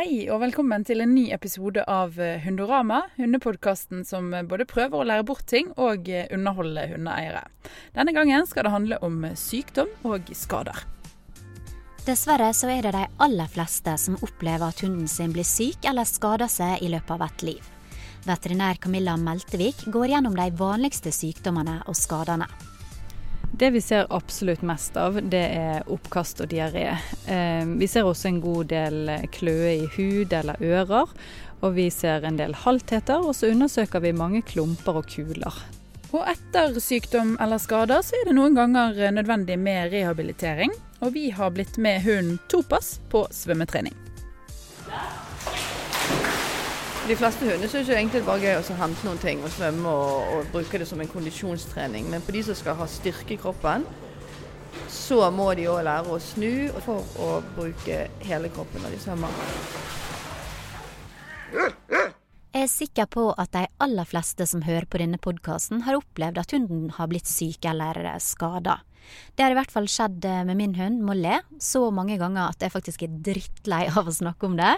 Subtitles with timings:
[0.00, 4.96] Hei og velkommen til en ny episode av eh, Hundorama, hundepodkasten som eh, både prøver
[4.96, 7.42] å lære bort ting og eh, underholde hundeeiere.
[7.98, 10.86] Denne gangen skal det handle om sykdom og skader.
[12.06, 16.08] Dessverre så er det de aller fleste som opplever at hunden sin blir syk eller
[16.08, 17.70] skader seg i løpet av et liv.
[18.24, 22.48] Veterinær Camilla Meltevik går gjennom de vanligste sykdommene og skadene.
[23.52, 26.86] Det vi ser absolutt mest av, det er oppkast og diaré.
[27.26, 31.10] Eh, vi ser også en god del kløe i hud eller ører.
[31.60, 35.58] Og vi ser en del haltheter, og så undersøker vi mange klumper og kuler.
[36.10, 40.72] Og etter sykdom eller skader så er det noen ganger nødvendig med rehabilitering.
[41.00, 43.94] Og vi har blitt med hunden Topas på svømmetrening.
[47.08, 49.88] De fleste hunder syns egentlig det er bare gøy å hente noen ting og svømme
[49.88, 52.06] og, og bruke det som en kondisjonstrening.
[52.12, 53.86] Men på de som skal ha styrke i kroppen,
[54.90, 59.40] så må de òg lære å snu for å bruke hele kroppen når de svømmer.
[62.50, 66.40] Jeg er sikker på at de aller fleste som hører på denne podkasten, har opplevd
[66.42, 68.80] at hunden har blitt syk eller skada.
[69.34, 72.74] Det har i hvert fall skjedd med min hund Molly så mange ganger at jeg
[72.74, 74.74] faktisk er drittlei av å snakke om det.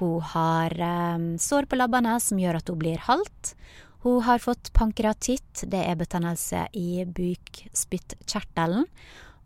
[0.00, 0.74] Hun har
[1.14, 3.52] um, sår på labbene som gjør at hun blir halt.
[4.04, 8.88] Hun har fått pankratitt, det er betennelse i bukspyttkjertelen.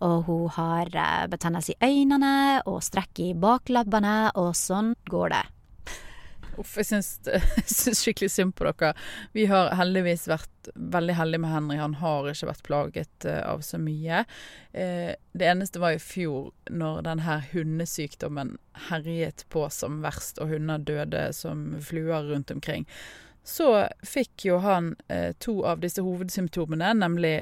[0.06, 5.44] Og hun har uh, betennelse i øynene og strekk i baklabbene, og sånn går det.
[6.58, 7.10] Uff, jeg syns,
[7.70, 8.94] syns, skikkelig synd på dere.
[9.36, 11.78] Vi har heldigvis vært veldig heldige med Henry.
[11.78, 14.24] Han har ikke vært plaget uh, av så mye.
[14.74, 18.56] Uh, det eneste var i fjor, når denne hundesykdommen
[18.88, 22.88] herjet på som verst, og hunder døde som fluer rundt omkring.
[23.48, 23.70] Så
[24.04, 27.38] fikk jo han eh, to av disse hovedsymptomene, nemlig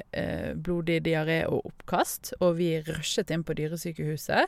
[0.63, 2.31] blodig diaré og oppkast.
[2.39, 4.47] Og vi rushet inn på dyresykehuset.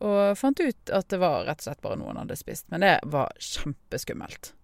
[0.00, 2.70] Og fant ut at det var rett og slett bare noe han hadde spist.
[2.72, 4.54] Men det var kjempeskummelt.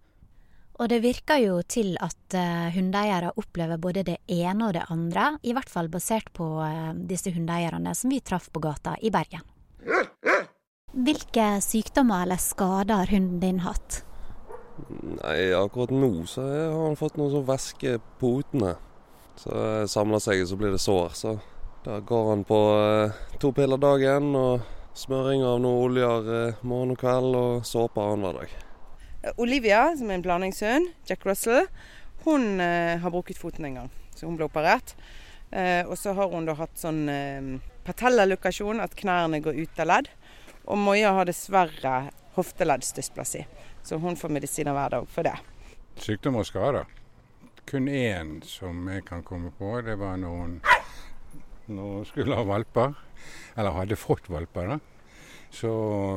[0.77, 5.37] Og det virker jo til at uh, hundeeiere opplever både det ene og det andre,
[5.41, 9.44] i hvert fall basert på uh, disse hundeeierne som vi traff på gata i Bergen.
[10.97, 14.03] Hvilke sykdommer eller skader har hunden din hatt?
[14.91, 18.77] Nei, akkurat nå så har han fått noe sånn væske på potene.
[19.41, 19.53] Så
[19.89, 21.16] samler seg, så blir det sår.
[21.16, 21.37] Så
[21.84, 24.65] da går han på uh, to piller dagen og
[24.97, 28.55] Smøring av noen oljer eh, morgen og kveld, og såpe annenhver dag.
[29.37, 31.67] Olivia, som er en blandingshund, Jack Russell,
[32.25, 33.91] hun eh, har brukket foten en gang.
[34.17, 34.95] Så hun ble operert.
[35.51, 37.51] Eh, og så har hun da hatt sånn eh,
[37.84, 40.09] patellallokasjon, at knærne går ut av ledd.
[40.65, 41.97] Og Moya har dessverre
[42.39, 43.45] hofteleddsdysplasi,
[43.84, 45.37] så hun får medisiner hver dag for det.
[46.01, 46.89] Sykdom og skader.
[47.69, 50.57] Kun én som jeg kan komme på, det var når
[51.66, 52.94] når hun skulle ha valper
[53.56, 54.78] eller hadde fått valper, da,
[55.54, 55.72] så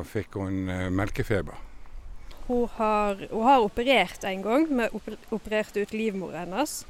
[0.07, 1.65] fikk hun eh, melkefeber.
[2.49, 4.65] Hun har, hun har operert en gang.
[4.69, 6.81] Vi opererte ut livmoren hennes.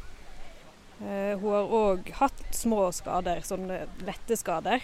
[0.99, 4.83] Uh, hun har òg hatt små skader, sånne lette skader.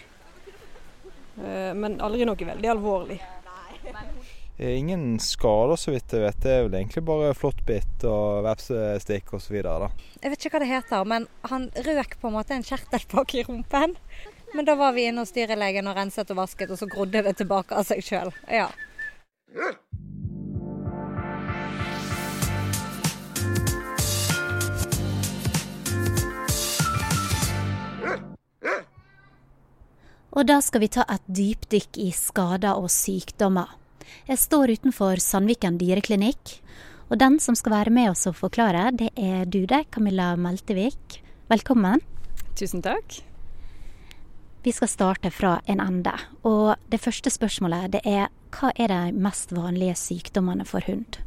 [1.40, 3.20] Uh, men aldri noe veldig alvorlig.
[4.58, 6.38] Ingen skader, så vidt jeg vet.
[6.40, 9.58] Det er vel egentlig bare flåttbitt og vepsestikk osv.
[9.60, 13.36] Jeg vet ikke hva det heter, men han røk på en måte en kjertel bak
[13.36, 13.98] i rumpen.
[14.56, 17.36] Men da var vi inne hos dyrlegen og renset og vasket, og så grodde det
[17.36, 18.32] tilbake av seg sjøl.
[18.48, 18.70] Ja.
[30.36, 33.76] Og da skal vi ta et dypdykk i skader og sykdommer.
[34.26, 36.58] Jeg står utenfor Sandviken dyreklinikk,
[37.10, 41.22] og den som skal være med oss og forklare, det er du det, Camilla Meltevik.
[41.52, 42.02] Velkommen.
[42.58, 43.20] Tusen takk.
[44.66, 46.14] Vi skal starte fra en ende.
[46.42, 51.20] Og det første spørsmålet det er hva er de mest vanlige sykdommene for hund?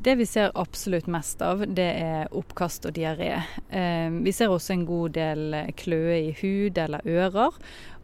[0.00, 3.32] Det vi ser absolutt mest av, det er oppkast og diaré.
[3.66, 7.56] Eh, vi ser også en god del kløe i hud eller ører.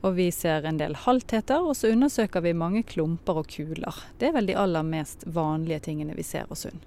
[0.02, 4.02] Og vi ser en del haltheter, og så undersøker vi mange klumper og kuler.
[4.18, 6.82] Det er vel de aller mest vanlige tingene vi ser hos hund.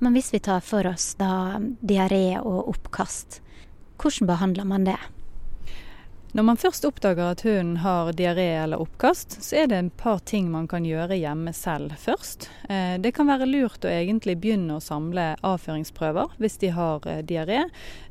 [0.00, 3.42] Men hvis vi tar for oss da diaré og oppkast,
[4.00, 4.98] hvordan behandler man det?
[6.32, 10.18] Når man først oppdager at hunden har diaré eller oppkast, så er det en par
[10.18, 12.48] ting man kan gjøre hjemme selv først.
[12.68, 17.22] Eh, det kan være lurt å egentlig begynne å samle avføringsprøver hvis de har eh,
[17.24, 17.62] diaré.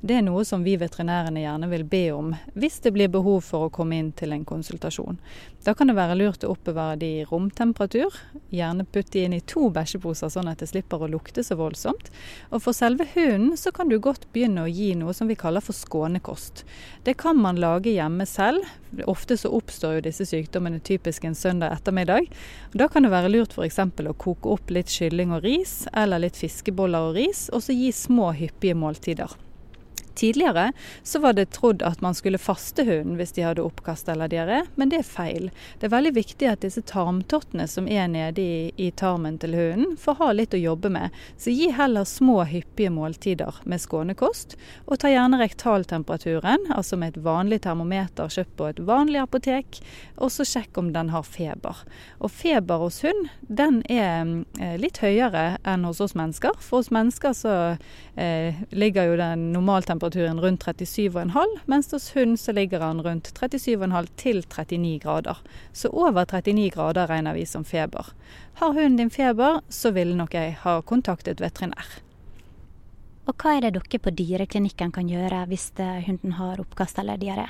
[0.01, 3.67] Det er noe som vi veterinærene gjerne vil be om hvis det blir behov for
[3.67, 5.19] å komme inn til en konsultasjon.
[5.65, 8.13] Da kan det være lurt å oppbevare de i romtemperatur.
[8.53, 12.12] Gjerne putte de inn i to bæsjeposer, sånn at det slipper å lukte så voldsomt.
[12.51, 15.65] Og for selve hunden så kan du godt begynne å gi noe som vi kaller
[15.65, 16.62] for skånekost.
[17.07, 18.62] Det kan man lage hjemme selv.
[19.09, 22.29] Ofte så oppstår jo disse sykdommene typisk en søndag ettermiddag.
[22.77, 23.81] Da kan det være lurt f.eks.
[23.81, 27.89] å koke opp litt kylling og ris, eller litt fiskeboller og ris, og så gi
[27.89, 29.33] små hyppige måltider.
[30.15, 30.71] Tidligere
[31.03, 34.62] så var det trodd at man skulle faste hunden hvis de hadde oppkast eller diaré,
[34.79, 35.50] men det er feil.
[35.79, 39.97] Det er veldig viktig at disse tarmtottene som er nede i, i, tarmen til hunden,
[40.00, 41.15] får ha litt å jobbe med.
[41.38, 44.56] Så gi heller små, hyppige måltider med skånekost,
[44.88, 49.81] og ta gjerne rektaltemperaturen, altså med et vanlig termometer kjøpt på et vanlig apotek,
[50.15, 51.83] og så sjekk om den har feber.
[52.23, 54.23] Og feber hos hund, den er
[54.63, 56.56] eh, litt høyere enn hos oss mennesker.
[56.63, 57.56] For hos mennesker så
[58.15, 63.34] eh, ligger jo den normaltemperaturen temperaturen rundt 37,5, mens hos hund så ligger den rundt
[63.40, 65.38] 37,5 til 39 grader.
[65.74, 68.06] Så over 39 grader regner vi som feber.
[68.56, 72.02] Har hunden din feber, så ville nok jeg ha kontaktet veterinær.
[73.25, 75.72] Og hva er det dere på dyreklinikken kan gjøre hvis
[76.06, 77.50] hunden har oppkast eller diaré?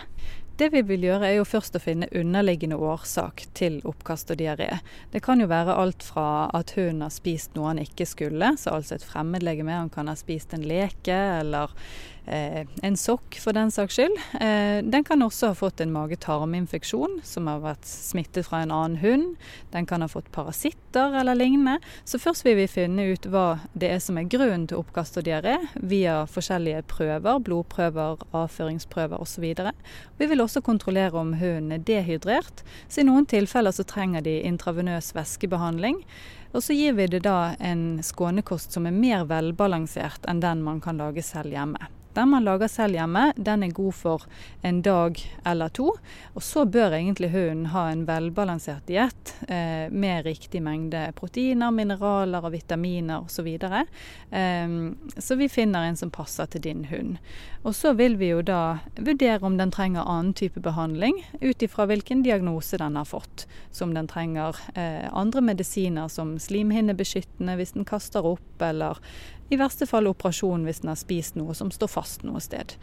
[0.56, 4.80] Det vi vil gjøre er jo først å finne underliggende årsak til oppkast og diaré.
[5.12, 8.78] Det kan jo være alt fra at hunden har spist noe han ikke skulle, så
[8.78, 9.76] altså et fremmedlegeme.
[9.76, 11.76] Han kan ha spist en leke eller
[12.15, 14.16] Eh, en sokk for den saks skyld.
[14.42, 18.98] Eh, den kan også ha fått en mage-tarm-infeksjon som har vært smittet fra en annen
[19.02, 19.36] hund.
[19.74, 21.78] Den kan ha fått parasitter eller lignende.
[22.04, 25.28] Så først vil vi finne ut hva det er som er grunnen til oppkast og
[25.28, 29.46] diaré, via forskjellige prøver, blodprøver, avføringsprøver osv.
[30.18, 34.40] Vi vil også kontrollere om hunden er dehydrert, så i noen tilfeller så trenger de
[34.48, 36.02] intravenøs væskebehandling.
[36.56, 40.80] Og så gir vi det da en skånekost som er mer velbalansert enn den man
[40.82, 41.92] kan lage selv hjemme.
[42.16, 44.26] Den man lager selv hjemme, den er god for
[44.64, 45.90] en dag eller to.
[46.34, 52.48] Og så bør egentlig hunden ha en velbalansert diett eh, med riktig mengde proteiner, mineraler
[52.48, 53.50] og vitaminer osv.
[53.60, 53.84] Så,
[54.32, 54.78] eh,
[55.18, 57.18] så vi finner en som passer til din hund.
[57.66, 61.88] Og så vil vi jo da vurdere om den trenger annen type behandling, ut ifra
[61.90, 63.48] hvilken diagnose den har fått.
[63.72, 69.02] Så om den trenger eh, andre medisiner som slimhinnebeskyttende hvis den kaster opp, eller
[69.50, 72.76] i verste fall operasjon hvis den har spist noe som står fast noe sted.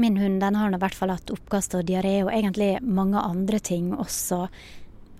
[0.00, 3.58] Min hund den har i hvert fall hatt oppkast og diaré, og egentlig mange andre
[3.60, 4.46] ting også.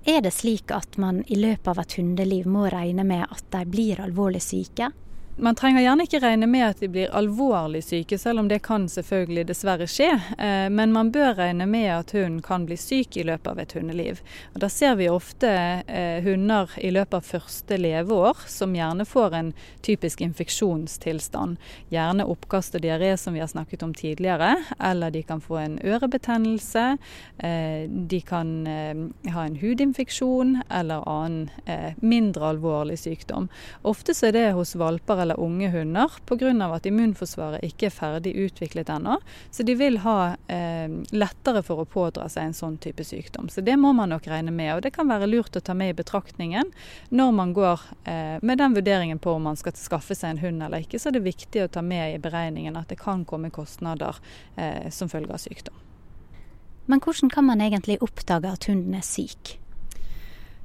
[0.09, 3.61] Er det slik at man i løpet av et hundeliv må regne med at de
[3.69, 4.89] blir alvorlig syke?
[5.37, 8.89] Man trenger gjerne ikke regne med at de blir alvorlig syke, selv om det kan
[8.91, 10.09] selvfølgelig dessverre skje.
[10.37, 13.73] Eh, men man bør regne med at hunden kan bli syk i løpet av et
[13.73, 14.21] hundeliv.
[14.53, 15.49] Og Da ser vi ofte
[15.87, 19.53] eh, hunder i løpet av første leveår som gjerne får en
[19.87, 21.57] typisk infeksjonstilstand.
[21.95, 24.57] Gjerne oppkast og diaré, som vi har snakket om tidligere.
[24.91, 26.87] Eller de kan få en ørebetennelse.
[27.39, 28.53] Eh, de kan
[29.31, 31.49] ha en hudinfeksjon eller annen
[32.03, 33.49] mindre alvorlig sykdom.
[33.87, 36.51] Ofte så er det hos valper eller unge hunder pga.
[36.75, 39.19] at immunforsvaret ikke er ferdig utviklet ennå.
[39.51, 43.49] Så de vil ha eh, lettere for å pådra seg en sånn type sykdom.
[43.49, 44.75] Så det må man nok regne med.
[44.77, 46.73] Og det kan være lurt å ta med i betraktningen
[47.11, 50.63] når man går eh, med den vurderingen på om man skal skaffe seg en hund
[50.63, 50.99] eller ikke.
[50.99, 54.19] Så er det viktig å ta med i beregningen at det kan komme kostnader
[54.57, 55.77] eh, som følge av sykdom.
[56.91, 59.60] Men hvordan kan man egentlig oppdage at hunden er syk?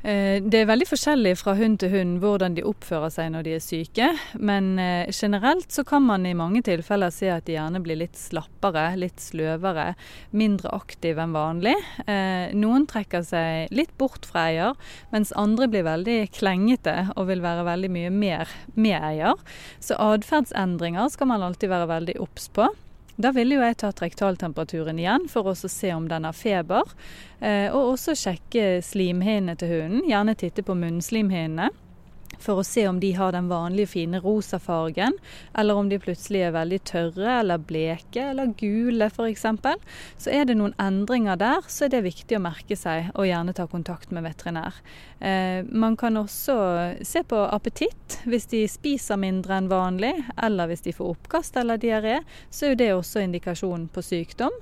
[0.06, 3.54] Eh, det er veldig forskjellig fra hund til hund hvordan de oppfører seg når de
[3.56, 4.10] er syke.
[4.38, 8.19] Men eh, generelt så kan man i mange tilfeller se at de gjerne blir litt
[8.19, 9.96] slappere, litt sløvere,
[10.38, 11.74] mindre aktive enn vanlig.
[12.06, 14.77] Eh, noen trekker seg litt bort fra eier,
[15.15, 19.41] mens andre blir veldig klengete og vil være veldig mye mer med eier.
[19.82, 22.70] Så atferdsendringer skal man alltid være veldig obs på.
[23.15, 26.84] Da ville jo jeg tatt rektaltemperaturen igjen for å se om den har feber.
[27.39, 30.03] Eh, og også sjekke slimhinnene til hunden.
[30.10, 31.72] Gjerne titte på munnslimhinnene
[32.42, 35.18] for å se om de har den vanlige fine rosa fargen,
[35.58, 39.46] eller om de plutselig er veldig tørre eller bleke eller gule f.eks.
[40.18, 43.56] Så er det noen endringer der, så er det viktig å merke seg og gjerne
[43.56, 44.80] ta kontakt med veterinær.
[45.20, 46.56] Eh, man kan også
[47.06, 48.20] se på appetitt.
[48.25, 50.13] Hvis de spiser mindre enn vanlig,
[50.44, 54.54] eller hvis de får oppkast eller diaré, så er det også indikasjon på sykdom.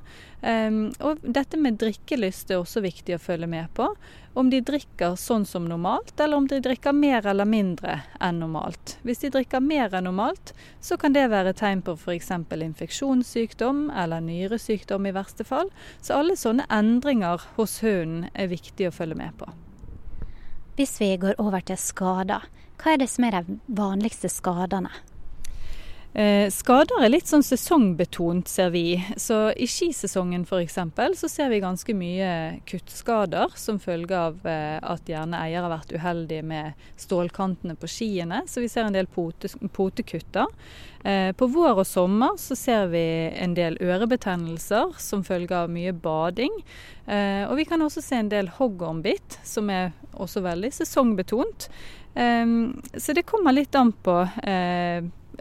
[0.44, 3.86] Um, og dette med drikkelyst er også viktig å følge med på.
[4.36, 8.98] Om de drikker sånn som normalt, eller om de drikker mer eller mindre enn normalt.
[9.08, 10.52] Hvis de drikker mer enn normalt,
[10.84, 12.34] så kan det være tegn på f.eks.
[12.68, 15.72] infeksjonssykdom eller nyresykdom i verste fall.
[16.02, 19.48] Så alle sånne endringer hos hunden er viktig å følge med på.
[20.76, 22.44] Hvis vi går over til skader,
[22.82, 24.92] hva er det som er de vanligste skadene?
[26.14, 29.00] Eh, skader er litt sånn sesongbetont, ser vi.
[29.18, 30.78] Så i skisesongen f.eks.
[31.18, 32.28] så ser vi ganske mye
[32.70, 38.44] kuttskader som følge av eh, at gjerne eier har vært uheldig med stålkantene på skiene.
[38.46, 40.54] Så vi ser en del pote, potekutter.
[41.02, 43.04] Eh, på vår og sommer så ser vi
[43.34, 46.62] en del ørebetennelser som følge av mye bading.
[47.04, 51.66] Og vi kan også se en del hoggormbitt, som er også veldig sesongbetont.
[52.16, 54.16] Så det kommer litt an på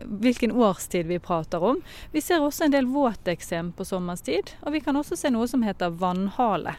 [0.02, 1.82] hvilken årstid vi prater om.
[2.12, 5.64] Vi ser også en del våteksem på sommerstid, og vi kan også se noe som
[5.66, 6.76] heter vannhale.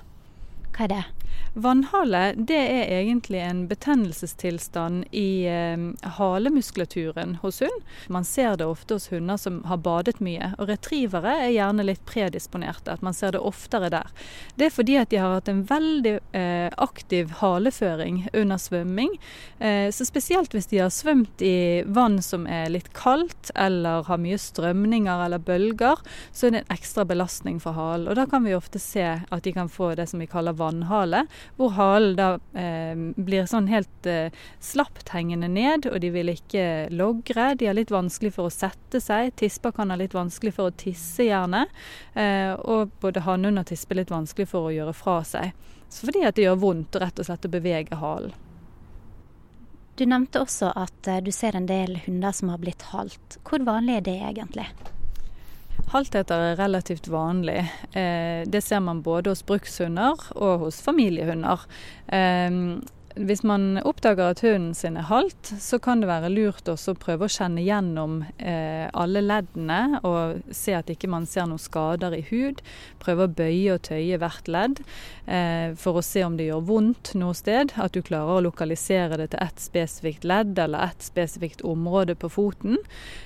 [0.73, 1.03] Hva er det?
[1.53, 5.77] Vannhale det er egentlig en betennelsestilstand i eh,
[6.17, 7.83] halemuskulaturen hos hund.
[8.09, 10.49] Man ser det ofte hos hunder som har badet mye.
[10.57, 14.09] Og retrievere er gjerne litt predisponerte, at man ser det oftere der.
[14.57, 19.13] Det er fordi at de har hatt en veldig eh, aktiv haleføring under svømming.
[19.61, 24.21] Eh, så spesielt hvis de har svømt i vann som er litt kaldt, eller har
[24.25, 26.01] mye strømninger eller bølger,
[26.33, 28.09] så er det en ekstra belastning for halen.
[28.09, 31.25] Og da kan vi ofte se at de kan få det som vi kaller vannhale,
[31.59, 36.87] hvor halen da eh, blir sånn helt eh, slapt hengende ned, og de vil ikke
[36.95, 37.51] logre.
[37.59, 39.33] De har litt vanskelig for å sette seg.
[39.39, 41.65] Tisper kan ha litt vanskelig for å tisse, gjerne.
[42.15, 45.53] Eh, og både hannhund og tispe litt vanskelig for å gjøre fra seg.
[45.93, 48.33] Så fordi at det gjør vondt rett og slett å bevege halen.
[49.95, 53.37] Du nevnte også at eh, du ser en del hunder som har blitt halt.
[53.45, 54.65] Hvor vanlig er det egentlig?
[55.91, 57.59] Haltheter er relativt vanlig.
[57.93, 61.67] Eh, det ser man både hos brukshunder og hos familiehunder.
[63.13, 66.93] Eh, hvis man oppdager at hunden sin er halt, så kan det være lurt også
[66.93, 71.61] å prøve å kjenne gjennom eh, alle leddene og se at ikke man ser noen
[71.61, 72.63] skader i hud.
[73.03, 74.83] Prøve å bøye og tøye hvert ledd
[75.25, 77.75] eh, for å se om det gjør vondt noe sted.
[77.77, 82.31] At du klarer å lokalisere det til ett spesifikt ledd eller ett spesifikt område på
[82.33, 82.79] foten.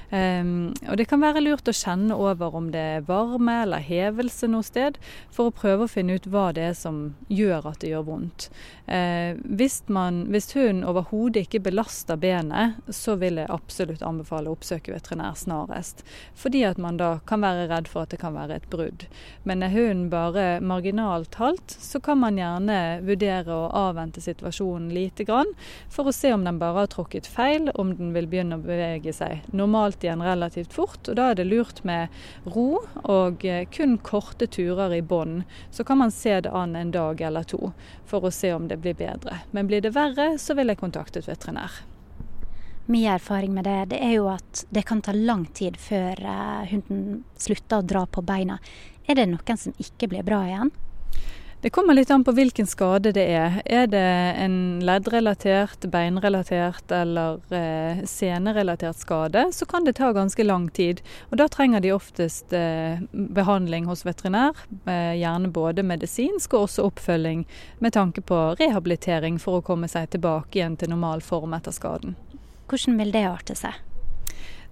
[0.09, 0.43] Eh,
[0.87, 4.65] og det kan være lurt å kjenne over om det er varme eller hevelse noe
[4.65, 4.99] sted,
[5.33, 8.49] for å prøve å finne ut hva det er som gjør at det gjør vondt.
[8.87, 9.35] Uh,
[9.77, 14.93] hvis, man, hvis hunden overhodet ikke belaster benet, så vil jeg absolutt anbefale å oppsøke
[14.93, 16.03] veterinær snarest.
[16.35, 19.05] Fordi at man da kan være redd for at det kan være et brudd.
[19.43, 25.27] Men er hunden bare marginalt halt, så kan man gjerne vurdere å avvente situasjonen lite
[25.27, 25.53] grann,
[25.93, 29.13] for å se om den bare har tråkket feil, om den vil begynne å bevege
[29.13, 31.03] seg normalt igjen relativt fort.
[31.05, 32.09] og Da er det lurt med
[32.45, 35.43] ro og eh, kun korte turer i bånd.
[35.71, 37.71] Så kan man se det an en dag eller to
[38.07, 39.41] for å se om det blir bedre.
[39.51, 41.81] Men blir det verre, så vil jeg kontakte et veterinær.
[42.87, 46.67] Min erfaring med det, det er jo at det kan ta lang tid før eh,
[46.71, 48.61] hunden slutter å dra på beina.
[49.07, 50.71] Er det noen som ikke blir bra igjen?
[51.67, 53.57] Det kommer litt an på hvilken skade det er.
[53.67, 53.99] Er det
[54.39, 54.53] en
[54.87, 61.01] leddrelatert, beinrelatert eller eh, senerelatert skade, så kan det ta ganske lang tid.
[61.27, 64.55] Og Da trenger de oftest eh, behandling hos veterinær,
[64.87, 67.43] eh, gjerne både medisinsk og også oppfølging
[67.83, 72.15] med tanke på rehabilitering for å komme seg tilbake igjen til normal form etter skaden.
[72.71, 73.75] Hvordan vil det arte seg?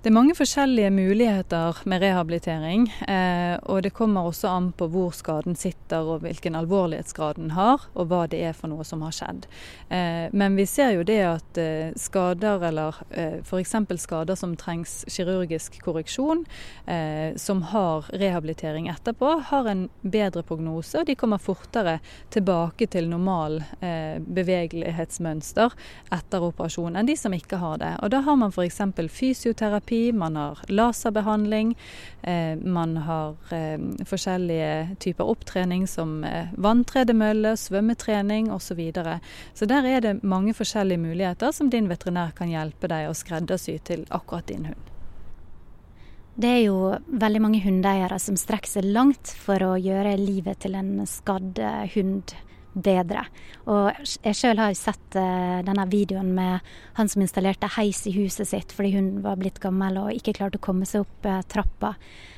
[0.06, 5.16] Det er mange forskjellige muligheter med rehabilitering, eh, og det kommer også an på hvor
[5.18, 9.16] skaden sitter og hvilken alvorlighetsgrad den har, og hva det er for noe som har
[9.18, 9.48] skjedd.
[9.90, 13.00] Eh, men vi ser jo det at eh, skader, eller
[13.50, 13.74] f.eks.
[14.04, 16.46] skader som trengs kirurgisk korreksjon,
[17.42, 21.98] som har rehabilitering etterpå, har en bedre prognose, og de kommer fortere
[22.34, 25.74] tilbake til normal bevegelighetsmønster
[26.14, 27.94] etter operasjon enn de som ikke har det.
[28.04, 28.84] Og da har man f.eks.
[29.16, 31.78] fysioterapi terapi, man har laserbehandling,
[32.22, 38.66] eh, man har eh, forskjellige typer opptrening som eh, vanntredemølle, svømmetrening osv.
[38.66, 39.20] Så, videre.
[39.54, 43.78] så der er det mange forskjellige muligheter som din veterinær kan hjelpe deg å skreddersy
[43.86, 44.90] til akkurat din hund.
[46.36, 50.76] Det er jo veldig mange hundeeiere som strekker seg langt for å gjøre livet til
[50.76, 51.62] en skadd
[51.94, 52.34] hund
[52.76, 53.24] bedre.
[53.72, 58.52] Og jeg sjøl har sett uh, denne videoen med han som installerte heis i huset
[58.52, 61.96] sitt fordi hun var blitt gammel og ikke klarte å komme seg opp uh, trappa.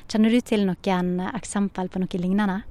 [0.07, 2.61] Kjenner du til noen eksempel på noe lignende?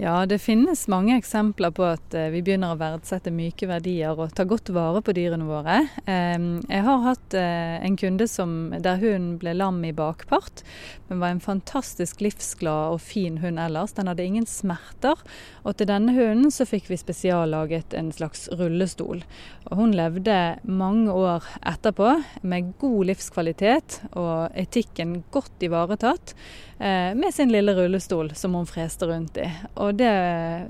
[0.00, 4.32] Ja, det finnes mange eksempler på at eh, vi begynner å verdsette myke verdier og
[4.34, 5.82] ta godt vare på dyrene våre.
[6.08, 10.64] Jeg har hatt eh, en kunde som, der hun ble lam i bakpart,
[11.12, 13.92] men var en fantastisk livsglad og fin hund ellers.
[13.92, 15.18] Den hadde ingen smerter.
[15.60, 19.20] Og til denne hunden så fikk vi spesiallaget en slags rullestol.
[19.68, 22.14] Og hun levde mange år etterpå
[22.48, 26.32] med god livskvalitet og etikken godt ivaretatt.
[26.78, 29.50] Eh, med sin lille rullestol som hun freste rundt i.
[29.74, 30.16] Og det,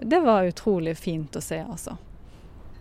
[0.02, 2.00] det var utrolig fint å se, altså.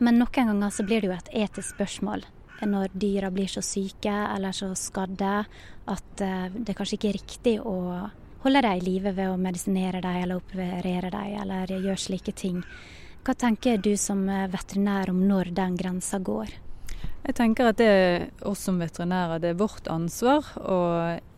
[0.01, 2.25] Men noen ganger så blir det jo et etisk spørsmål.
[2.69, 5.35] Når dyra blir så syke eller så skadde
[5.91, 7.75] at eh, det kanskje ikke er riktig å
[8.41, 12.63] holde dem i live ved å medisinere dem eller operere dem eller gjøre slike ting.
[13.21, 16.55] Hva tenker du som veterinær om når den grensa går?
[17.21, 20.79] Jeg tenker at det er oss som veterinærer, det er vårt ansvar å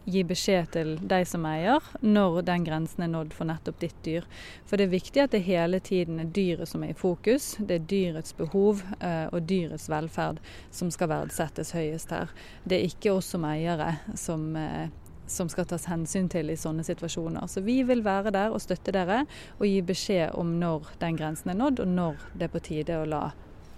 [0.06, 4.26] gi beskjed til de som eier når den grensen er nådd for nettopp ditt dyr.
[4.68, 7.54] For det er viktig at det hele tiden er dyret som er i fokus.
[7.60, 10.40] Det er dyrets behov eh, og dyrets velferd
[10.72, 12.32] som skal verdsettes høyest her.
[12.64, 14.92] Det er ikke oss som eiere som eh,
[15.34, 17.48] som skal tas hensyn til i sånne situasjoner.
[17.48, 19.24] Så vi vil være der og støtte dere
[19.58, 23.00] og gi beskjed om når den grensen er nådd, og når det er på tide
[23.00, 23.24] å la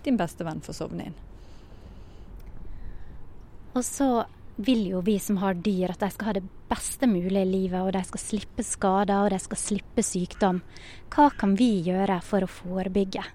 [0.04, 1.22] din beste venn få sovne inn.
[3.76, 4.10] Og så
[4.56, 7.92] vil jo vi som har dyr at de skal ha det beste mulige livet, og
[7.92, 10.62] de skal slippe skader og de skal slippe sykdom.
[11.12, 13.26] Hva kan vi gjøre for å forebygge?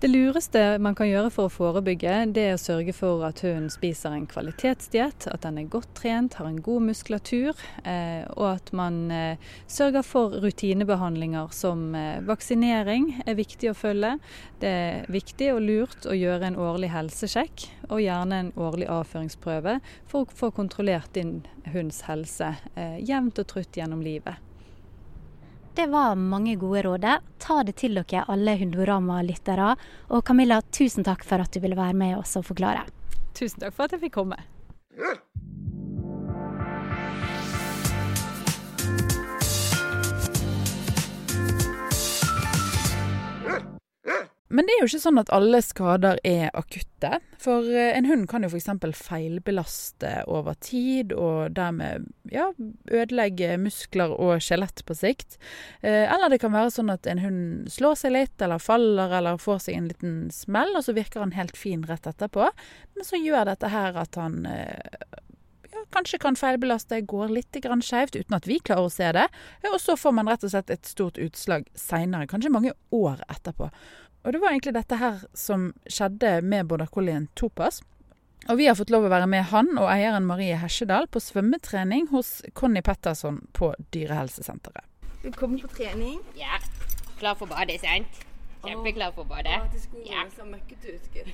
[0.00, 3.66] Det lureste man kan gjøre for å forebygge, det er å sørge for at hunden
[3.66, 8.70] spiser en kvalitetsdiett, at den er godt trent, har en god muskulatur, eh, og at
[8.78, 14.14] man eh, sørger for rutinebehandlinger som eh, vaksinering er viktig å følge.
[14.62, 19.80] Det er viktig og lurt å gjøre en årlig helsesjekk, og gjerne en årlig avføringsprøve
[20.06, 21.40] for å få kontrollert din
[21.74, 22.54] hunds helse
[23.02, 24.38] jevnt og trutt gjennom livet.
[25.78, 27.04] Det var mange gode råd.
[27.38, 29.76] Ta det til dere alle Hundorama-lyttere.
[30.10, 32.82] Og Camilla, tusen takk for at du ville være med oss og forklare.
[33.38, 34.40] Tusen takk for at jeg fikk komme.
[44.48, 47.18] Men det er jo ikke sånn at alle skader er akutte.
[47.40, 48.70] For eh, en hund kan jo f.eks.
[48.96, 52.48] feilbelaste over tid, og dermed ja,
[52.88, 55.36] ødelegge muskler og skjelett på sikt.
[55.82, 59.40] Eh, eller det kan være sånn at en hund slår seg litt, eller faller, eller
[59.42, 62.48] får seg en liten smell, og så virker han helt fin rett etterpå.
[62.96, 65.20] Men så gjør dette her at han eh,
[65.72, 69.28] ja, kanskje kan feilbelaste, går litt skeivt uten at vi klarer å se det.
[69.72, 73.68] Og så får man rett og slett et stort utslag seinere, kanskje mange år etterpå.
[74.28, 77.78] Og det var egentlig dette her som skjedde med border collien Topas.
[78.52, 82.10] Og vi har fått lov å være med han og eieren Marie Hesjedal på svømmetrening
[82.12, 84.84] hos Conny Petterson på Dyrehelsesenteret.
[85.22, 86.20] Du kommer på trening?
[86.36, 86.60] Ja.
[87.16, 88.20] Klar for badet, sant?
[88.66, 89.64] Kjempeklar for badet.
[89.64, 90.28] Å, til skolen ja.
[90.36, 91.08] så møkkete ut.
[91.16, 91.24] det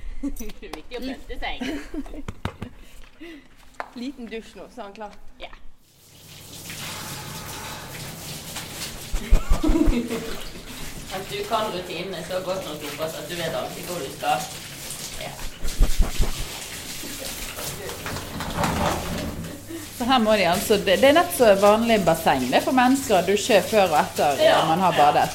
[0.47, 1.55] er viktig å pynte seg.
[3.99, 5.11] Liten dusj nå, så er han klar?
[5.43, 5.51] Ja.
[11.13, 14.37] At du kan rutinene så godt nok Topas, at du vet alltid hvor du skal.
[15.21, 15.31] Ja.
[19.97, 22.47] Så her må de altså, Det er nett som vanlig basseng.
[22.49, 25.29] Det er for mennesker å dusje før og etter ja, man har badet.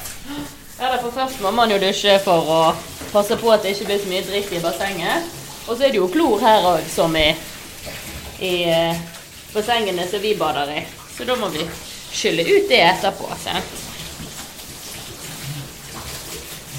[0.79, 2.61] Ja, for Først må man jo dusje for å
[3.11, 5.31] passe på at det ikke blir så mye dritt i bassenget.
[5.67, 7.29] Og så er det jo klor her òg, som i,
[8.41, 9.01] i eh,
[9.53, 10.83] bassengene som vi bader i.
[11.15, 11.65] Så da må vi
[12.11, 13.29] skylle ut det etterpå.
[13.43, 13.90] Sant?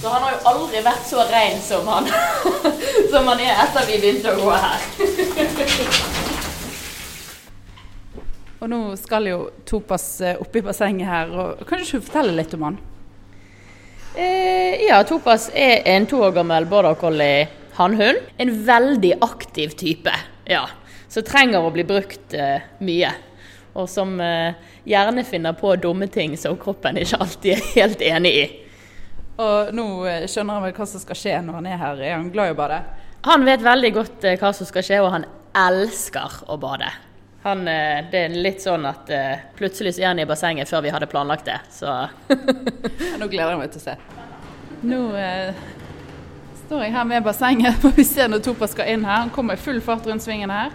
[0.02, 2.08] Så han har jo aldri vært så rein som han,
[3.12, 4.82] som han er etter vi begynte å gå her.
[8.64, 11.30] og nå skal jo Topas oppi opp i bassenget her.
[11.30, 12.78] og Kan du ikke fortelle litt om han?
[14.18, 17.46] Eh, ja, Topas er en to år gammel border collie
[17.78, 18.18] hannhund.
[18.42, 20.10] En veldig aktiv type,
[20.50, 20.66] ja.
[21.06, 23.14] Som trenger å bli brukt eh, mye.
[23.78, 28.34] Og som eh, gjerne finner på dumme ting som kroppen ikke alltid er helt enig
[28.42, 28.50] i.
[29.40, 32.02] Og nå eh, skjønner han vel hva som skal skje når han er her.
[32.02, 32.82] Er han glad i å bade?
[33.28, 36.90] Han vet veldig godt eh, hva som skal skje, og han elsker å bade.
[37.46, 39.10] Han, eh, det er litt sånn at
[39.58, 42.04] plutselig så er han i bassenget før vi hadde planlagt det, så
[43.20, 43.96] Nå gleder jeg meg til å se.
[44.82, 45.62] Nå eh,
[46.64, 49.24] står jeg her med bassenget, For vi ser når Topa skal inn her.
[49.24, 50.74] Han kommer i full fart rundt svingen her.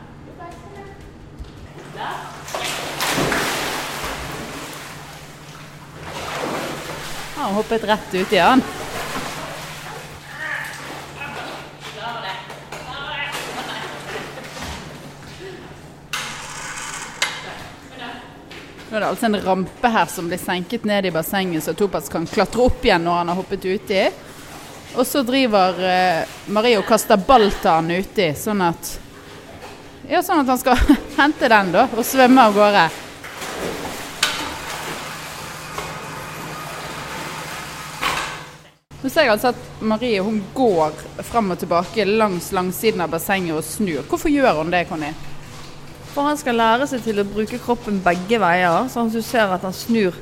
[1.98, 2.37] Der.
[7.38, 8.62] Han hoppet rett uti, han.
[18.90, 22.10] Nå er det altså en rampe her som blir senket ned i bassenget, så Topaz
[22.10, 24.06] kan klatre opp igjen når han har hoppet uti.
[24.96, 28.96] Og så driver eh, Marie og kaster ball til han uti, sånn at
[30.08, 30.80] Ja, sånn at han skal
[31.20, 32.88] hente den, da, og svømme av gårde.
[39.08, 43.56] Nå ser jeg altså at Marie hun går fram og tilbake langs langsiden av bassenget
[43.56, 44.02] og snur.
[44.04, 45.14] Hvorfor gjør hun det, Conny?
[46.12, 48.90] For han skal lære seg til å bruke kroppen begge veier.
[48.92, 50.18] Så du ser at han snur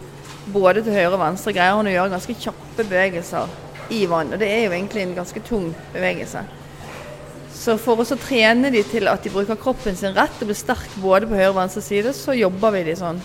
[0.54, 3.56] både til høyre og venstre, greier hun å gjøre ganske kjappe bevegelser
[3.90, 4.36] i vann.
[4.36, 6.44] Og det er jo egentlig en ganske tung bevegelse.
[7.58, 10.94] Så for å trene de til at de bruker kroppen sin rett og blir sterk
[11.02, 13.24] både på høyre og venstre side, så jobber vi de sånn.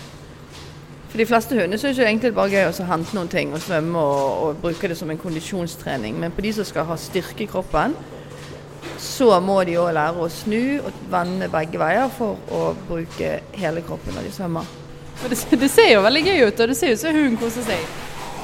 [1.11, 3.59] For de fleste hunder syns jo egentlig det bare gøy å hente noen ting og
[3.59, 6.15] svømme og, og bruke det som en kondisjonstrening.
[6.19, 7.97] Men på de som skal ha styrke i kroppen,
[9.01, 13.83] så må de òg lære å snu og vende begge veier for å bruke hele
[13.83, 14.69] kroppen når de svømmer.
[15.21, 17.83] Det, det, ser jo veldig gøy ut, og det ser ut som hunden koser seg.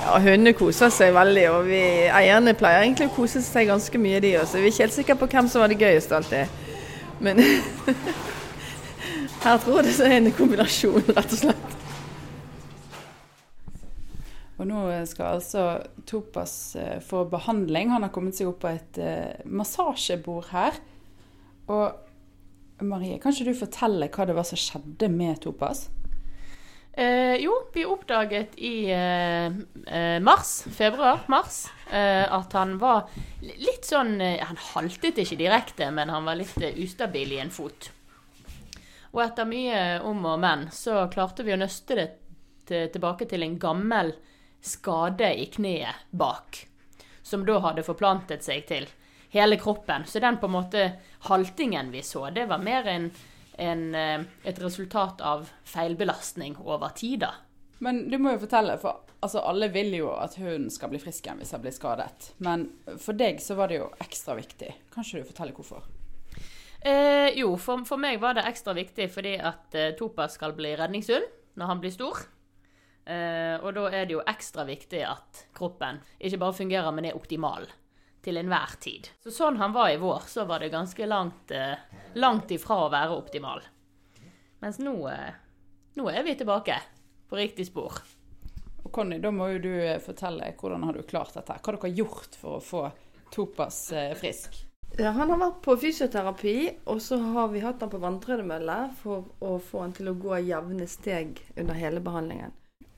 [0.01, 4.19] Ja, hundene koser seg veldig, og vi eierne pleier egentlig å kose seg ganske mye,
[4.23, 4.59] de også.
[4.59, 6.59] Vi er ikke helt sikre på hvem som var det gøyeste alltid.
[7.23, 7.41] Men
[9.45, 11.66] her tror jeg det er en kombinasjon, rett og slett.
[14.57, 15.65] Og nå skal altså
[16.09, 17.91] Topas eh, få behandling.
[17.93, 20.79] Han har kommet seg opp på et uh, massasjebord her.
[21.69, 25.87] Og Marie, kan ikke du fortelle hva det var som skjedde med Topas?
[26.97, 29.45] Eh, jo, vi oppdaget i eh,
[29.85, 36.25] eh mars, februar-mars, eh, at han var litt sånn Han haltet ikke direkte, men han
[36.25, 37.91] var litt ustabil i en fot.
[39.13, 42.07] Og etter mye om og men, så klarte vi å nøste det
[42.95, 44.15] tilbake til en gammel
[44.61, 46.67] skade i kneet bak,
[47.23, 48.87] som da hadde forplantet seg til
[49.35, 50.05] hele kroppen.
[50.05, 50.85] Så den på en måte
[51.29, 53.11] haltingen vi så, det var mer en,
[53.57, 57.33] en, eh, et resultat av feilbelastning over tid, da.
[57.79, 61.27] Men du må jo fortelle, for altså, alle vil jo at hunden skal bli frisk
[61.27, 62.31] igjen hvis han blir skadet.
[62.43, 64.73] Men for deg så var det jo ekstra viktig.
[64.93, 65.85] Kan ikke du fortelle hvorfor?
[66.81, 70.75] Eh, jo, for, for, meg var det ekstra viktig fordi at eh, Topa skal bli
[70.77, 71.25] redningshund
[71.57, 72.21] når han blir stor.
[73.07, 77.15] Uh, og da er det jo ekstra viktig at kroppen ikke bare fungerer, men er
[77.15, 77.63] optimal
[78.25, 79.07] til enhver tid.
[79.23, 81.79] Så sånn han var i vår, så var det ganske langt, uh,
[82.19, 83.63] langt ifra å være optimal.
[84.59, 85.31] Mens nå, uh,
[85.95, 86.81] nå, er vi tilbake
[87.31, 88.01] på riktig spor.
[88.83, 91.55] Og Conny, da må jo du fortelle hvordan har du klart dette?
[91.55, 92.85] Hva har dere gjort for å få
[93.31, 93.81] Topas
[94.19, 94.61] frisk?
[94.99, 96.59] Ja, han har vært på fysioterapi,
[96.91, 100.39] og så har vi hatt han på vanntredemølle for å få han til å gå
[100.47, 102.55] jevne steg under hele behandlingen.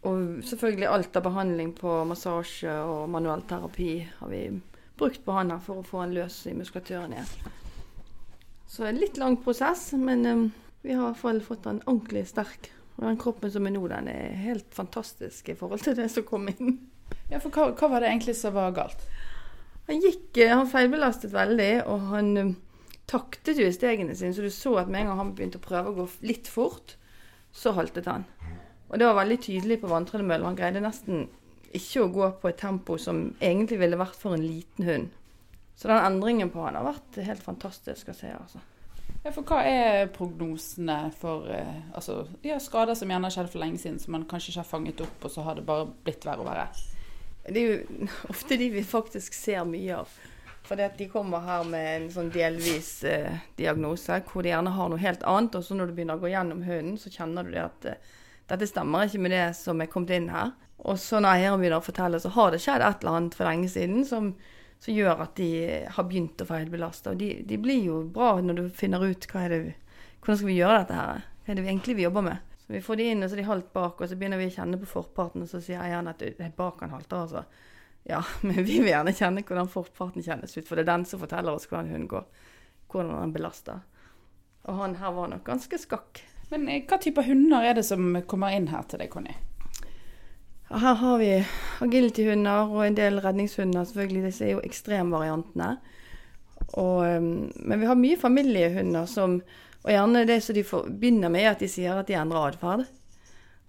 [0.08, 4.44] Og selvfølgelig alt av behandling på massasje og manuell terapi har vi
[5.00, 7.56] brukt på han her for å få han løs i muskulaturen igjen.
[8.70, 10.44] Så en litt lang prosess, men um,
[10.86, 12.70] vi har i hvert fall fått han ordentlig sterk.
[13.00, 16.28] Og den kroppen som er nå, den er helt fantastisk i forhold til det som
[16.28, 16.78] kom inn.
[17.32, 19.04] Ja, for hva, hva var det egentlig som var galt?
[19.90, 22.52] Han gikk, eh, han feilbelastet veldig, og han um,
[23.10, 24.36] taktet jo i stegene sine.
[24.38, 26.96] Så du så at med en gang han begynte å prøve å gå litt fort,
[27.56, 28.28] så haltet han.
[28.90, 30.50] Og det var veldig tydelig på vanntredemøllen.
[30.50, 31.28] Han greide nesten
[31.76, 35.16] ikke å gå på et tempo som egentlig ville vært for en liten hund.
[35.80, 38.34] Så den endringen på han har vært helt fantastisk å se.
[38.34, 38.60] altså.
[39.24, 43.64] Ja, for Hva er prognosene for eh, altså, ja, skader som gjerne har skjedd for
[43.64, 46.26] lenge siden, som man kanskje ikke har fanget opp, og så har det bare blitt
[46.28, 46.68] verre og verre?
[47.46, 50.20] Det er jo ofte de vi faktisk ser mye av.
[50.70, 55.02] For de kommer her med en sånn delvis eh, diagnose, hvor de gjerne har noe
[55.02, 55.56] helt annet.
[55.58, 58.12] Og så når du begynner å gå gjennom hunden, så kjenner du det at eh,
[58.50, 60.54] dette stemmer ikke med det som er kommet inn her.
[60.88, 63.50] Og så når eieren begynner å fortelle, så har det skjedd et eller annet for
[63.50, 64.32] lenge siden som,
[64.80, 65.50] som gjør at de
[65.92, 67.14] har begynt å feilbelaste.
[67.14, 69.60] Og de, de, blir jo bra når du finner ut hva er det,
[70.22, 71.26] hvordan skal vi gjøre dette her.
[71.44, 72.46] Hva er det vi egentlig vi jobber med.
[72.64, 74.48] Så Vi får de inn, og så er de halvt bak, og så begynner vi
[74.48, 77.44] å kjenne på forparten, og så sier eieren at det er bak han halter, altså.
[78.08, 81.22] Ja, men vi vil gjerne kjenne hvordan forparten kjennes ut, for det er den som
[81.22, 82.28] forteller oss hvordan hunden går.
[82.90, 83.84] Hvordan han belaster.
[84.70, 86.22] Og han her var nok ganske skakk.
[86.50, 89.36] Men eh, hva type hunder er det som kommer inn her til deg, Conny?
[90.70, 91.32] Her har vi
[91.82, 93.88] agility-hunder og en del redningshunder.
[93.90, 95.70] selvfølgelig, Disse er jo ekstremvariantene.
[96.78, 99.42] Og, ehm, men vi har mye familiehunder som
[99.80, 100.64] Og gjerne det som de
[101.00, 102.82] begynner med, er at de sier at de endrer atferd.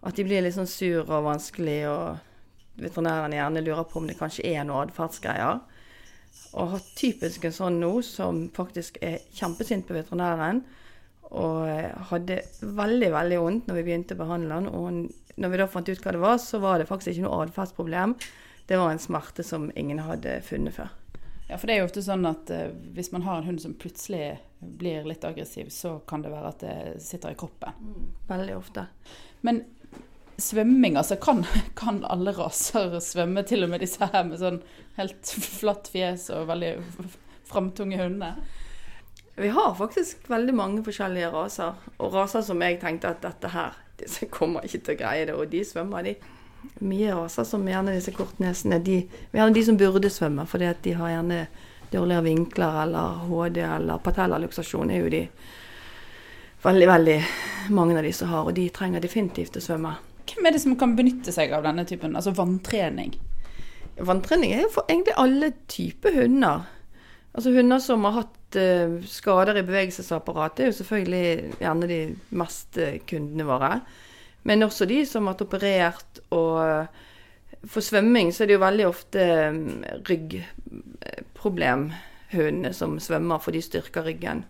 [0.03, 4.17] At de blir litt sånn sur og vanskelig, og veterinæren gjerne lurer på om det
[4.19, 5.61] kanskje er noe atferdsgreier.
[6.59, 10.65] Og har typisk en sånn nå som faktisk er kjempesint på veterinæren
[11.31, 14.69] og eh, hadde veldig, veldig vondt når vi begynte å behandle han.
[14.69, 17.45] Og når vi da fant ut hva det var, så var det faktisk ikke noe
[17.47, 18.17] atferdsproblem.
[18.71, 20.91] Det var en smerte som ingen hadde funnet før.
[21.51, 23.75] Ja, for det er jo ofte sånn at uh, hvis man har en hund som
[23.75, 27.75] plutselig blir litt aggressiv, så kan det være at det sitter i kroppen.
[27.83, 28.85] Mm, veldig ofte.
[29.47, 29.65] Men
[30.41, 31.43] svømming, altså kan,
[31.81, 34.61] kan, alle raser svømme, til og med disse her med sånn
[34.99, 36.75] helt flatt fjes og veldig
[37.51, 38.39] framtunge hunder?
[39.37, 41.79] Vi har faktisk veldig mange forskjellige raser.
[41.99, 45.37] Og raser som jeg tenkte at dette her, disse kommer ikke til å greie det.
[45.37, 46.17] Og de svømmer, de.
[46.85, 48.81] Mye raser som gjerne disse kortnesene.
[48.85, 51.45] De, Gjerne de som burde svømme, fordi at de har gjerne
[51.91, 55.25] dårligere vinkler eller HD eller patellaluksasjon er jo de
[56.63, 57.17] veldig, veldig
[57.75, 58.47] mange av de som har.
[58.47, 59.97] Og de trenger definitivt å svømme.
[60.31, 63.17] Hvem er det som kan benytte seg av denne typen, altså vanntrening?
[64.01, 66.69] Vanntrening er jo for egentlig alle typer hunder.
[67.31, 72.01] Altså Hunder som har hatt uh, skader i bevegelsesapparatet, er jo selvfølgelig gjerne de
[72.41, 73.75] mest kundene våre.
[74.49, 76.97] Men også de som har vært operert og
[77.69, 81.91] For svømming så er det jo veldig ofte um, ryggproblem
[82.33, 84.45] hundene som svømmer, for de styrker ryggen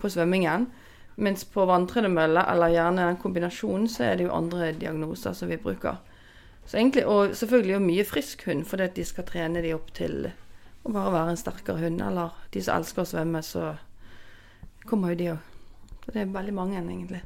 [0.00, 0.70] på svømmingen.
[1.16, 5.60] Mens på vanntredemølle, eller gjerne den kombinasjonen, så er det jo andre diagnoser som vi
[5.60, 6.00] bruker.
[6.66, 9.92] Så egentlig, Og selvfølgelig jo mye frisk hund, fordi at de skal trene de opp
[9.94, 10.30] til
[10.84, 12.02] å bare være en sterkere hund.
[12.04, 13.72] Eller de som elsker å svømme, så
[14.84, 15.52] kommer jo de òg.
[16.04, 17.22] Så det er veldig mange, egentlig.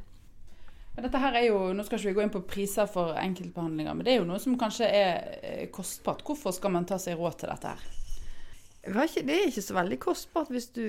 [0.99, 4.07] Dette her er jo, Nå skal ikke vi gå inn på priser for enkeltbehandlinger, men
[4.07, 6.25] det er jo noe som kanskje er kostbart.
[6.27, 7.87] Hvorfor skal man ta seg råd til dette her?
[8.79, 10.83] Det er ikke så veldig kostbart hvis du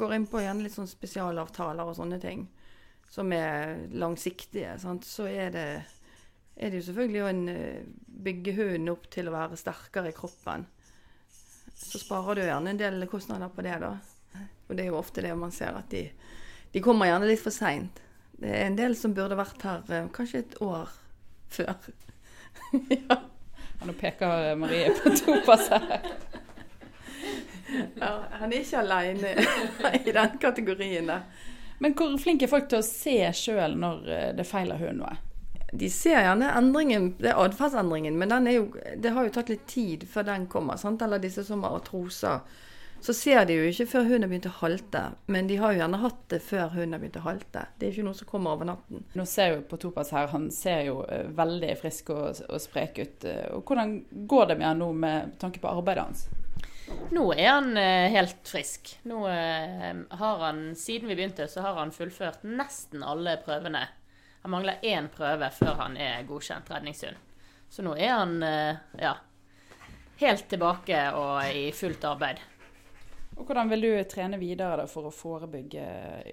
[0.00, 2.46] går inn på igjen litt sånn spesialavtaler og sånne ting
[3.12, 4.78] som er langsiktige.
[4.82, 5.06] Sant?
[5.06, 5.66] Så er det,
[6.56, 7.84] er det jo selvfølgelig å eh,
[8.26, 10.66] bygge hunden opp til å være sterkere i kroppen.
[11.76, 13.92] Så sparer du gjerne en del kostnader på det, da.
[14.66, 16.06] Og det er jo ofte det man ser at de,
[16.72, 18.00] de kommer gjerne litt for seint.
[18.36, 20.90] Det er en del som burde vært her eh, kanskje et år
[21.56, 21.74] før.
[22.92, 23.20] ja.
[23.86, 25.84] Nå peker Marie på to passer.
[28.00, 28.10] Ja,
[28.40, 29.34] han er ikke alene
[30.08, 31.26] i den kategorien der.
[31.78, 35.16] Men hvor flinke er folk til å se sjøl når eh, det feiler hun noe?
[35.78, 40.06] De ser gjerne endringen, det er atferdsendringen, men jo, det har jo tatt litt tid
[40.08, 40.80] før den kommer.
[40.80, 41.02] Sant?
[41.04, 42.40] Eller disse som har artroser.
[43.00, 45.82] Så ser de jo ikke før hun har begynt å halte, men de har jo
[45.82, 47.66] gjerne hatt det før hun har begynt å halte.
[47.76, 49.04] Det er ikke noe som kommer over natten.
[49.14, 52.98] Nå ser jo på Topas her, han ser jo eh, veldig frisk og, og sprek
[53.02, 53.28] ut.
[53.58, 53.98] Og hvordan
[54.32, 56.26] går det med han nå med tanke på arbeidet hans?
[57.10, 58.92] Nå er han eh, helt frisk.
[59.10, 63.86] Nå eh, har han, siden vi begynte, så har han fullført nesten alle prøvene.
[64.46, 67.16] Han mangler én prøve før han er godkjent redningshund.
[67.66, 69.16] Så nå er han eh, ja,
[70.20, 72.38] helt tilbake og i fullt arbeid.
[73.34, 75.88] Og Hvordan vil du trene videre da, for å forebygge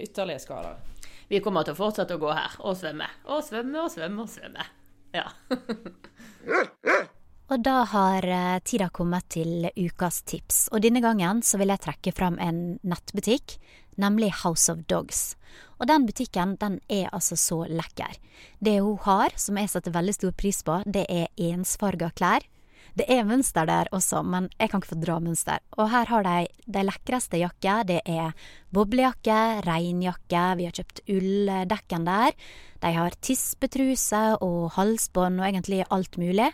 [0.06, 0.78] ytterligere skader?
[1.26, 3.10] Vi kommer til å fortsette å gå her og svømme.
[3.34, 4.70] Og svømme og svømme og svømme.
[5.18, 5.26] Ja.
[7.52, 11.82] Og da har eh, tida kommet til ukas tips, og denne gangen så vil jeg
[11.84, 13.58] trekke fram en nettbutikk,
[14.02, 15.36] nemlig House of Dogs.
[15.80, 18.18] Og den butikken den er altså så lekker.
[18.64, 22.46] Det hun har, som jeg setter veldig stor pris på, det er ensfarga klær.
[22.94, 25.64] Det er mønster der også, men jeg kan ikke få dra mønster.
[25.82, 27.88] Og her har de de lekreste jakker.
[27.90, 28.36] Det er
[28.74, 32.38] boblejakke, regnjakke, vi har kjøpt ulldekken der.
[32.86, 36.52] De har tispetruse og halsbånd og egentlig alt mulig.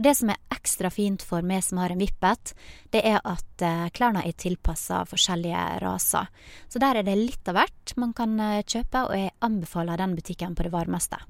[0.00, 2.54] Og det som er ekstra fint for meg som har en vippet,
[2.88, 6.30] det er at eh, klærne er tilpassa forskjellige raser.
[6.72, 10.14] Så der er det litt av hvert man kan eh, kjøpe, og jeg anbefaler den
[10.16, 11.20] butikken på det varmeste.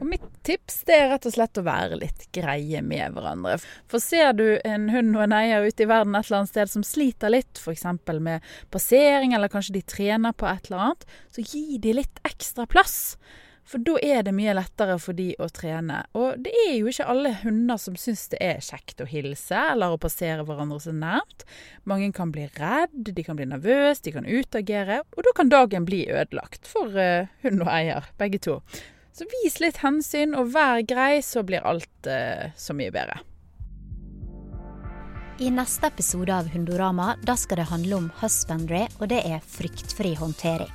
[0.00, 3.58] Og Mitt tips det er rett og slett å være litt greie med hverandre.
[3.92, 6.72] For ser du en hund og en eier ute i verden et eller annet sted
[6.72, 7.84] som sliter litt, f.eks.
[8.16, 12.64] med passering, eller kanskje de trener på et eller annet, så gi de litt ekstra
[12.64, 13.18] plass.
[13.68, 16.02] For da er det mye lettere for de å trene.
[16.18, 19.94] Og det er jo ikke alle hunder som syns det er kjekt å hilse eller
[19.94, 21.46] å passere hverandre så nært.
[21.88, 25.02] Mange kan bli redd, de kan bli nervøse, de kan utagere.
[25.16, 28.58] Og da kan dagen bli ødelagt for uh, hund og eier, begge to.
[29.12, 33.20] Så vis litt hensyn, og vær grei, så blir alt uh, så mye bedre.
[35.42, 40.12] I neste episode av Hundorama da skal det handle om husbandry, og det er fryktfri
[40.20, 40.70] håndtering.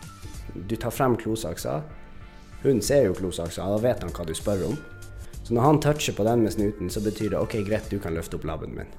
[0.67, 1.81] Du tar frem klosaksa,
[2.63, 4.77] Hunden ser jo klosaksa, da vet han hva du spør om.
[5.43, 8.17] Så når han toucher på den med snuten, så betyr det OK, greit, du kan
[8.17, 8.89] løfte opp labben min.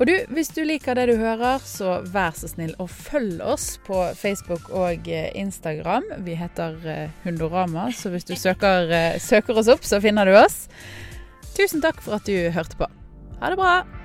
[0.00, 3.74] Og du, hvis du liker det du hører, så vær så snill og følg oss
[3.84, 6.08] på Facebook og eh, Instagram.
[6.24, 10.38] Vi heter eh, Hundorama, så hvis du søker, eh, søker oss opp, så finner du
[10.40, 10.62] oss.
[11.52, 12.88] Tusen takk for at du hørte på.
[13.40, 13.99] Ha det bra!